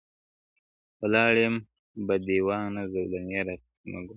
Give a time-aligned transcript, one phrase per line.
[1.01, 1.55] •ولاړم
[2.07, 4.07] بندیوانه زولنې راپسي مه ګوره-